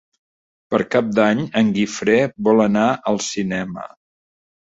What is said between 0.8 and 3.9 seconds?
Cap d'Any en Guifré vol anar al cinema.